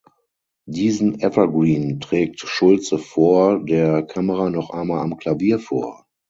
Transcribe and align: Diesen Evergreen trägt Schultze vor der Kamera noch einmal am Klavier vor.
Diesen 0.65 1.19
Evergreen 1.19 1.99
trägt 1.99 2.39
Schultze 2.39 2.97
vor 2.97 3.63
der 3.63 4.01
Kamera 4.01 4.49
noch 4.49 4.71
einmal 4.71 4.97
am 5.01 5.15
Klavier 5.15 5.59
vor. 5.59 6.07